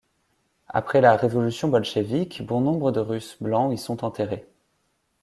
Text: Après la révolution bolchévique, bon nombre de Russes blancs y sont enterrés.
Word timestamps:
Après 0.69 0.99
la 0.99 1.15
révolution 1.15 1.67
bolchévique, 1.69 2.43
bon 2.43 2.59
nombre 2.59 2.91
de 2.91 2.99
Russes 3.01 3.37
blancs 3.39 3.71
y 3.71 3.77
sont 3.77 4.03
enterrés. 4.03 4.47